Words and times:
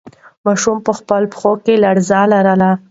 ماشوم 0.45 0.77
په 0.85 0.91
خپلو 0.97 1.27
پښو 1.33 1.53
کې 1.63 1.73
لړزه 1.83 2.19
لرله. 2.33 2.71